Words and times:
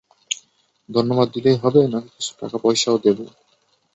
ধন্যবাদ 0.89 1.27
দিলেই 1.35 1.57
হবে, 1.63 1.81
নাকি 1.87 2.09
কিছু 2.15 2.31
টাকা 2.41 2.57
পয়সাও 2.63 2.97
দেবো? 2.97 3.25